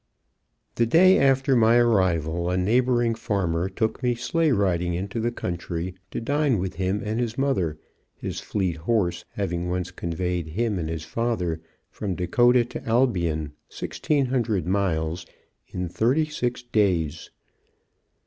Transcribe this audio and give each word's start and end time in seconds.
The 0.73 0.87
day 0.87 1.19
after 1.19 1.55
my 1.55 1.75
arrival, 1.75 2.49
a 2.49 2.57
neighboring 2.57 3.13
farmer 3.13 3.69
took 3.69 4.01
me 4.01 4.15
sleigh 4.15 4.51
riding 4.51 4.95
into 4.95 5.19
the 5.19 5.31
country 5.31 5.93
to 6.09 6.19
dine 6.19 6.57
with 6.57 6.77
him 6.77 7.03
and 7.05 7.19
his 7.19 7.37
mother, 7.37 7.77
his 8.15 8.39
fleet 8.39 8.77
horse 8.77 9.25
having 9.33 9.69
once 9.69 9.91
conveyed 9.91 10.47
him 10.47 10.79
and 10.79 10.89
his 10.89 11.05
father 11.05 11.61
from 11.91 12.15
Dakota 12.15 12.65
to 12.65 12.83
Albion, 12.83 13.53
1,600 13.69 14.65
miles, 14.65 15.27
in 15.67 15.87
thirty 15.87 16.25
six 16.25 16.63
days. 16.63 17.29